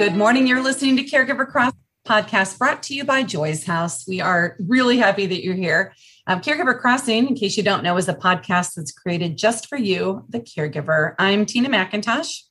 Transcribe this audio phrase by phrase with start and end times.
[0.00, 0.46] Good morning.
[0.46, 1.74] You're listening to Caregiver Cross
[2.08, 4.08] podcast brought to you by Joy's House.
[4.08, 5.92] We are really happy that you're here.
[6.26, 9.76] Um, caregiver Crossing, in case you don't know, is a podcast that's created just for
[9.76, 11.14] you, the caregiver.
[11.18, 12.44] I'm Tina McIntosh.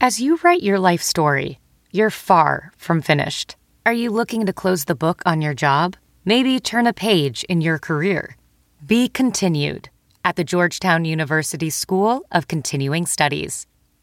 [0.00, 1.60] As you write your life story,
[1.92, 3.54] you're far from finished.
[3.86, 5.96] Are you looking to close the book on your job?
[6.24, 8.36] Maybe turn a page in your career?
[8.84, 9.88] Be continued
[10.24, 13.68] at the Georgetown University School of Continuing Studies.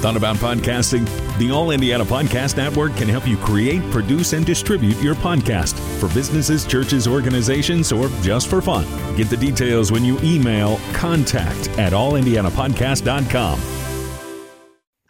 [0.00, 1.06] Thought about podcasting?
[1.36, 6.08] The All Indiana Podcast Network can help you create, produce, and distribute your podcast for
[6.14, 8.86] businesses, churches, organizations, or just for fun.
[9.14, 13.60] Get the details when you email contact at allindianapodcast.com.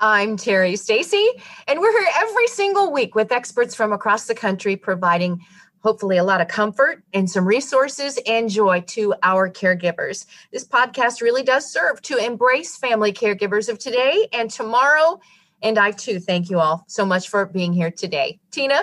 [0.00, 1.28] I'm Terry Stacy,
[1.68, 5.44] and we're here every single week with experts from across the country providing
[5.82, 10.26] hopefully a lot of comfort and some resources and joy to our caregivers.
[10.52, 15.20] This podcast really does serve to embrace family caregivers of today and tomorrow.
[15.62, 18.38] And I too thank you all so much for being here today.
[18.50, 18.82] Tina?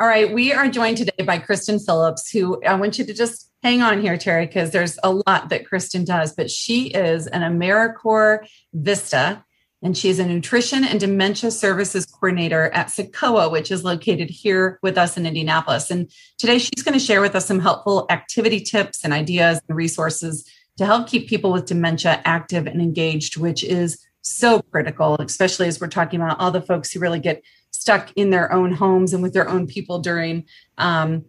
[0.00, 3.50] All right, we are joined today by Kristen Phillips, who I want you to just
[3.62, 7.42] hang on here, Terry, because there's a lot that Kristen does, but she is an
[7.42, 9.44] AmeriCorps Vista
[9.82, 14.96] and she's a nutrition and dementia services coordinator at CICOA, which is located here with
[14.96, 15.90] us in Indianapolis.
[15.90, 19.76] And today she's going to share with us some helpful activity tips and ideas and
[19.76, 25.66] resources to help keep people with dementia active and engaged, which is so critical, especially
[25.66, 29.12] as we're talking about all the folks who really get stuck in their own homes
[29.12, 30.44] and with their own people during
[30.78, 31.24] um,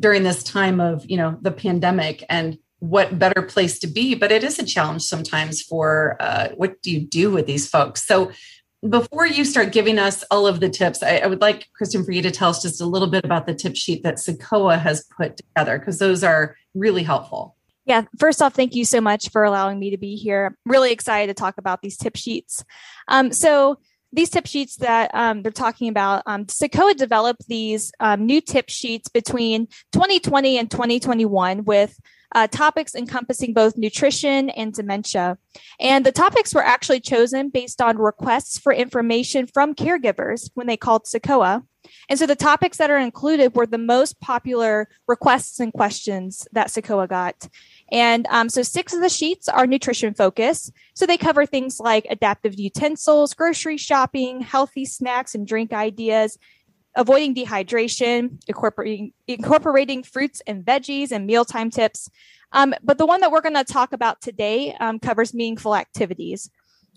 [0.00, 4.30] during this time of you know the pandemic and what better place to be but
[4.30, 8.06] it is a challenge sometimes for uh, what do you do with these folks?
[8.06, 8.30] So
[8.88, 12.12] before you start giving us all of the tips I, I, would like kristen for
[12.12, 15.04] you to tell us just a little bit about the tip sheet that CICOA has
[15.16, 17.56] put together because those are really helpful.
[17.84, 20.46] Yeah first off thank you so much for allowing me to be here.
[20.46, 22.64] I'm really excited to talk about these tip sheets.
[23.08, 23.78] Um, so
[24.12, 28.68] these tip sheets that um, they're talking about, um, CICOA developed these um, new tip
[28.68, 31.98] sheets between 2020 and 2021 with
[32.34, 35.38] uh, topics encompassing both nutrition and dementia.
[35.80, 40.76] And the topics were actually chosen based on requests for information from caregivers when they
[40.76, 41.64] called CICOA.
[42.08, 46.68] And so the topics that are included were the most popular requests and questions that
[46.68, 47.48] CICOA got.
[47.90, 50.72] And um, so six of the sheets are nutrition focused.
[50.94, 56.38] So they cover things like adaptive utensils, grocery shopping, healthy snacks and drink ideas,
[56.98, 62.10] avoiding dehydration, incorporating, incorporating fruits and veggies, and mealtime tips.
[62.52, 66.50] Um, but the one that we're going to talk about today um, covers meaningful activities.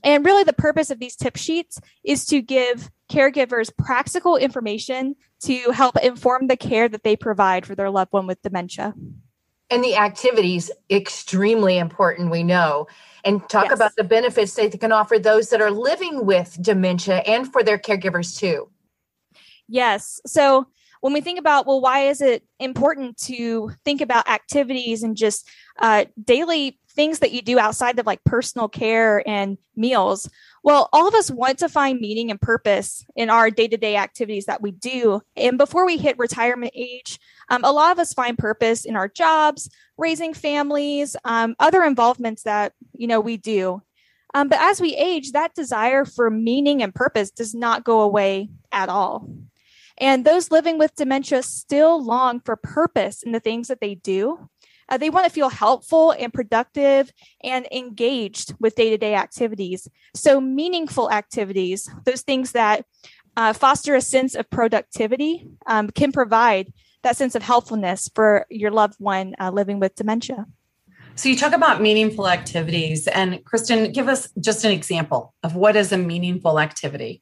[0.03, 5.71] And really, the purpose of these tip sheets is to give caregivers practical information to
[5.71, 8.95] help inform the care that they provide for their loved one with dementia.
[9.69, 12.87] And the activities, extremely important, we know.
[13.23, 13.75] And talk yes.
[13.75, 17.77] about the benefits they can offer those that are living with dementia and for their
[17.77, 18.70] caregivers too.
[19.67, 20.19] Yes.
[20.25, 20.67] So
[21.01, 25.47] when we think about, well, why is it important to think about activities and just
[25.79, 30.29] uh, daily things that you do outside of like personal care and meals?
[30.63, 33.95] Well, all of us want to find meaning and purpose in our day to day
[33.95, 35.21] activities that we do.
[35.35, 39.07] And before we hit retirement age, um, a lot of us find purpose in our
[39.07, 43.81] jobs, raising families, um, other involvements that you know we do.
[44.35, 48.49] Um, but as we age, that desire for meaning and purpose does not go away
[48.71, 49.27] at all.
[50.01, 54.49] And those living with dementia still long for purpose in the things that they do.
[54.89, 57.13] Uh, they want to feel helpful and productive
[57.43, 59.87] and engaged with day to day activities.
[60.13, 62.83] So, meaningful activities, those things that
[63.37, 66.73] uh, foster a sense of productivity, um, can provide
[67.03, 70.45] that sense of helpfulness for your loved one uh, living with dementia.
[71.15, 75.75] So you talk about meaningful activities, and Kristen, give us just an example of what
[75.75, 77.21] is a meaningful activity.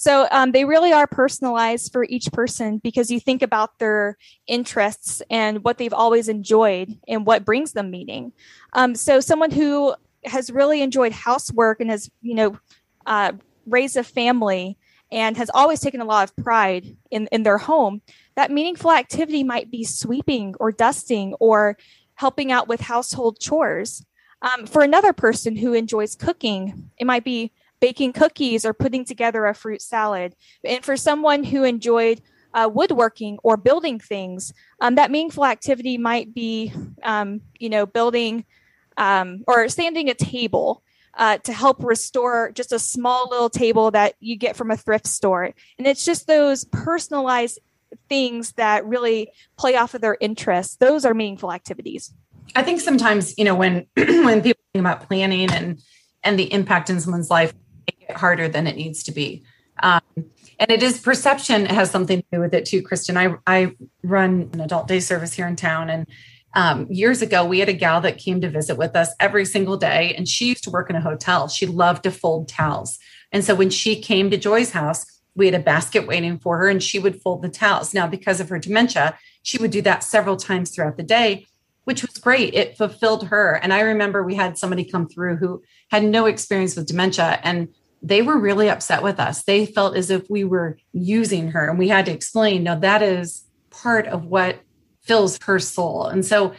[0.00, 4.16] So um, they really are personalized for each person because you think about their
[4.46, 8.30] interests and what they've always enjoyed and what brings them meaning.
[8.74, 12.56] Um, so someone who has really enjoyed housework and has, you know,
[13.06, 13.32] uh,
[13.66, 14.78] raised a family
[15.10, 18.00] and has always taken a lot of pride in, in their home,
[18.36, 21.76] that meaningful activity might be sweeping or dusting or
[22.14, 24.06] helping out with household chores.
[24.42, 29.46] Um, for another person who enjoys cooking, it might be baking cookies or putting together
[29.46, 30.34] a fruit salad.
[30.64, 32.20] And for someone who enjoyed
[32.54, 36.72] uh, woodworking or building things, um, that meaningful activity might be,
[37.02, 38.44] um, you know, building
[38.96, 40.82] um, or standing a table.
[41.14, 45.04] Uh, to help restore just a small little table that you get from a thrift
[45.04, 45.52] store.
[45.76, 47.58] And it's just those personalized
[48.08, 50.76] things that really play off of their interests.
[50.76, 52.12] Those are meaningful activities.
[52.54, 55.80] I think sometimes, you know, when when people think about planning and
[56.22, 57.52] and the impact in someone's life,
[58.10, 59.42] harder than it needs to be.
[59.82, 60.00] Um,
[60.58, 63.16] and it is perception has something to do with it too, Kristen.
[63.16, 65.88] I, I run an adult day service here in town.
[65.88, 66.06] And
[66.54, 69.76] um, years ago, we had a gal that came to visit with us every single
[69.76, 70.14] day.
[70.16, 71.46] And she used to work in a hotel.
[71.48, 72.98] She loved to fold towels.
[73.30, 75.04] And so when she came to Joy's house,
[75.36, 77.94] we had a basket waiting for her and she would fold the towels.
[77.94, 81.46] Now, because of her dementia, she would do that several times throughout the day,
[81.84, 82.54] which was great.
[82.54, 83.60] It fulfilled her.
[83.62, 85.62] And I remember we had somebody come through who
[85.92, 87.68] had no experience with dementia and
[88.02, 89.42] they were really upset with us.
[89.42, 93.02] They felt as if we were using her, and we had to explain no, that
[93.02, 94.60] is part of what
[95.02, 96.06] fills her soul.
[96.06, 96.56] And so I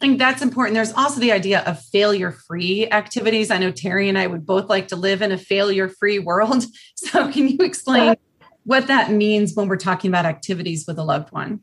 [0.00, 0.74] think that's important.
[0.74, 3.50] There's also the idea of failure free activities.
[3.50, 6.64] I know Terry and I would both like to live in a failure free world.
[6.98, 8.16] So, can you explain
[8.64, 11.60] what that means when we're talking about activities with a loved one?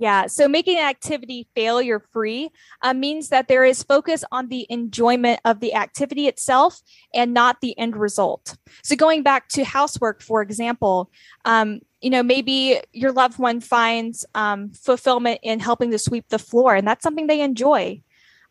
[0.00, 2.48] Yeah, so making an activity failure free
[2.80, 6.80] uh, means that there is focus on the enjoyment of the activity itself
[7.12, 8.56] and not the end result.
[8.82, 11.10] So, going back to housework, for example,
[11.44, 16.38] um, you know, maybe your loved one finds um, fulfillment in helping to sweep the
[16.38, 18.00] floor, and that's something they enjoy.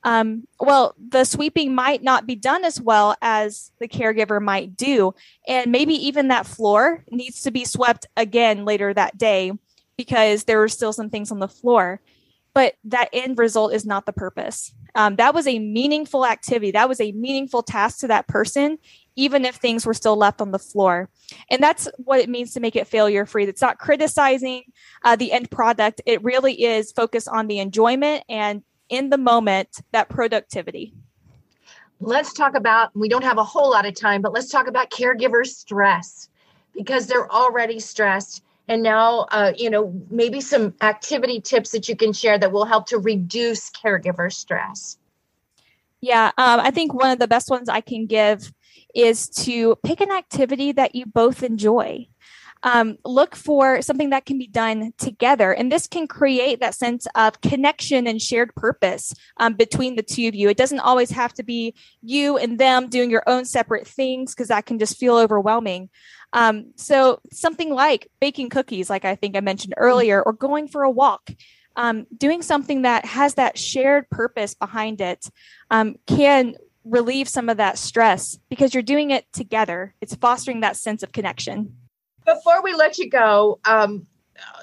[0.03, 5.13] Um, well, the sweeping might not be done as well as the caregiver might do.
[5.47, 9.51] And maybe even that floor needs to be swept again later that day
[9.99, 11.99] because there were still some things on the floor.
[12.53, 14.73] But that end result is not the purpose.
[14.95, 16.71] Um, that was a meaningful activity.
[16.71, 18.77] That was a meaningful task to that person,
[19.17, 21.09] even if things were still left on the floor.
[21.51, 23.43] And that's what it means to make it failure free.
[23.43, 24.63] It's not criticizing
[25.03, 25.99] uh, the end product.
[26.05, 30.93] It really is focused on the enjoyment and in the moment, that productivity.
[31.99, 34.91] Let's talk about, we don't have a whole lot of time, but let's talk about
[34.91, 36.29] caregiver stress
[36.73, 41.95] because they're already stressed and now uh, you know maybe some activity tips that you
[41.95, 44.97] can share that will help to reduce caregiver stress.
[45.99, 48.53] Yeah um, i think one of the best ones i can give
[48.95, 52.07] is to pick an activity that you both enjoy
[52.63, 55.51] um, look for something that can be done together.
[55.51, 60.27] And this can create that sense of connection and shared purpose um, between the two
[60.27, 60.49] of you.
[60.49, 64.49] It doesn't always have to be you and them doing your own separate things because
[64.49, 65.89] that can just feel overwhelming.
[66.33, 70.83] Um, so something like baking cookies, like I think I mentioned earlier, or going for
[70.83, 71.31] a walk.
[71.75, 75.25] Um, doing something that has that shared purpose behind it
[75.71, 79.93] um, can relieve some of that stress because you're doing it together.
[80.01, 81.77] It's fostering that sense of connection.
[82.35, 84.05] Before we let you go, um,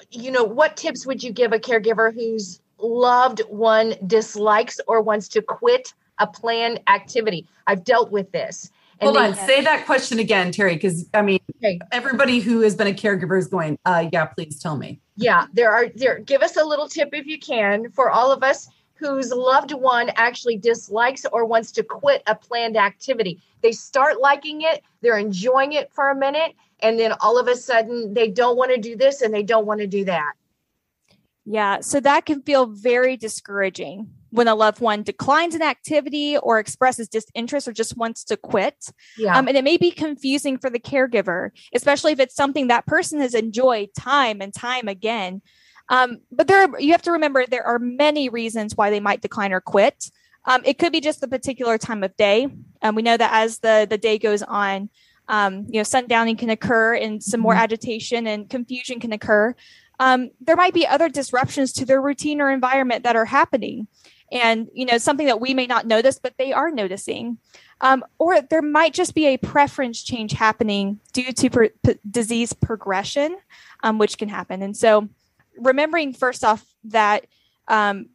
[0.09, 5.27] you know, what tips would you give a caregiver whose loved one dislikes or wants
[5.29, 7.45] to quit a planned activity?
[7.67, 8.71] I've dealt with this.
[8.99, 11.79] And Hold on, say that question again, Terry, because I mean, okay.
[11.91, 14.99] everybody who has been a caregiver is going, uh, yeah, please tell me.
[15.15, 16.19] Yeah, there are there.
[16.19, 18.67] Give us a little tip if you can for all of us
[18.99, 23.41] whose loved one actually dislikes or wants to quit a planned activity.
[23.61, 27.55] They start liking it, they're enjoying it for a minute, and then all of a
[27.55, 30.33] sudden they don't want to do this and they don't want to do that.
[31.45, 36.59] Yeah, so that can feel very discouraging when a loved one declines an activity or
[36.59, 38.75] expresses disinterest or just wants to quit.
[39.17, 39.37] Yeah.
[39.37, 43.21] Um, and it may be confusing for the caregiver, especially if it's something that person
[43.21, 45.41] has enjoyed time and time again.
[45.89, 49.21] Um, but there, are, you have to remember there are many reasons why they might
[49.21, 50.09] decline or quit.
[50.45, 52.47] Um, it could be just the particular time of day.
[52.81, 54.89] Um, we know that as the the day goes on,
[55.27, 57.63] um, you know, sundowning can occur and some more mm-hmm.
[57.63, 59.55] agitation and confusion can occur.
[59.99, 63.87] Um, there might be other disruptions to their routine or environment that are happening.
[64.31, 67.37] and you know something that we may not notice but they are noticing
[67.79, 72.51] um, or there might just be a preference change happening due to per- p- disease
[72.51, 73.37] progression
[73.83, 75.07] um, which can happen and so
[75.59, 77.25] remembering first off that
[77.67, 78.07] um,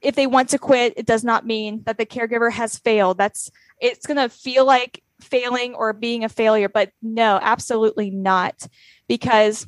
[0.00, 3.50] if they want to quit it does not mean that the caregiver has failed that's
[3.80, 8.66] it's going to feel like failing or being a failure but no absolutely not
[9.08, 9.66] because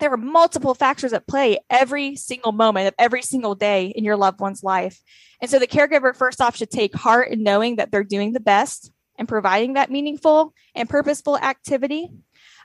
[0.00, 4.16] there are multiple factors at play every single moment of every single day in your
[4.16, 5.00] loved one's life.
[5.40, 8.40] And so the caregiver, first off, should take heart in knowing that they're doing the
[8.40, 12.10] best and providing that meaningful and purposeful activity.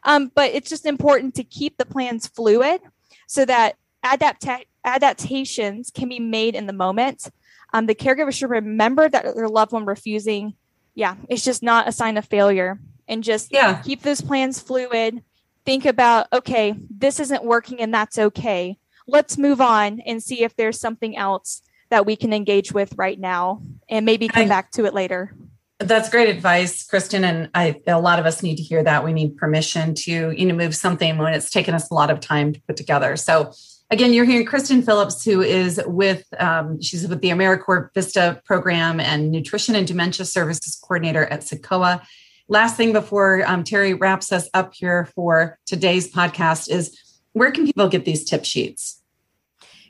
[0.03, 2.82] Um, but it's just important to keep the plans fluid
[3.27, 7.29] so that adapta- adaptations can be made in the moment.
[7.74, 10.53] Um, the caregiver should remember that their loved one refusing,
[10.94, 12.79] yeah, it's just not a sign of failure.
[13.08, 13.82] And just yeah.
[13.84, 15.24] keep those plans fluid
[15.65, 18.77] think about, okay, this isn't working and that's okay.
[19.08, 23.20] Let's move on and see if there's something else that we can engage with right
[23.20, 25.36] now and maybe come I, back to it later.
[25.79, 27.24] That's great advice, Kristen.
[27.25, 29.03] And I, a lot of us need to hear that.
[29.03, 32.22] We need permission to, you know, move something when it's taken us a lot of
[32.22, 33.17] time to put together.
[33.17, 33.51] So
[33.91, 39.01] again, you're hearing Kristen Phillips, who is with, um, she's with the AmeriCorps Vista program
[39.01, 42.01] and nutrition and dementia services coordinator at CICOA
[42.48, 46.98] last thing before um, Terry wraps us up here for today's podcast is
[47.34, 49.01] where can people get these tip sheets?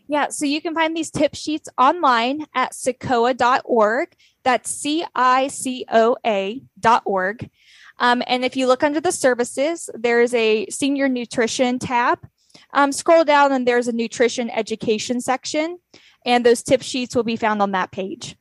[0.07, 4.15] Yeah, so you can find these tip sheets online at cicoa.org.
[4.45, 7.49] That's C I C O A dot org.
[7.99, 12.19] Um, and if you look under the services, there's a senior nutrition tab.
[12.73, 15.79] Um, scroll down and there's a nutrition education section,
[16.25, 18.37] and those tip sheets will be found on that page.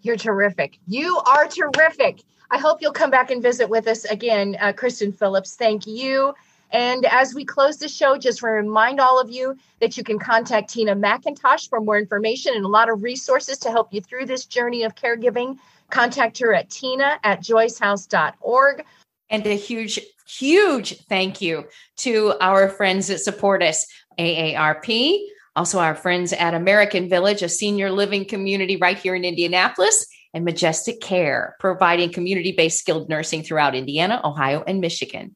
[0.00, 0.78] You're terrific.
[0.86, 2.22] You are terrific.
[2.50, 5.54] I hope you'll come back and visit with us again, uh, Kristen Phillips.
[5.56, 6.34] Thank you.
[6.72, 10.70] And as we close the show, just remind all of you that you can contact
[10.70, 14.46] Tina McIntosh for more information and a lot of resources to help you through this
[14.46, 15.58] journey of caregiving.
[15.90, 18.84] Contact her at tina at joyshouse.org.
[19.28, 21.66] And a huge, huge thank you
[21.98, 23.86] to our friends that support us
[24.18, 25.18] AARP,
[25.56, 30.44] also our friends at American Village, a senior living community right here in Indianapolis and
[30.44, 35.34] Majestic Care, providing community based skilled nursing throughout Indiana, Ohio, and Michigan.